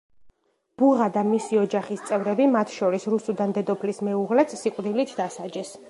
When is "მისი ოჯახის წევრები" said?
1.27-2.49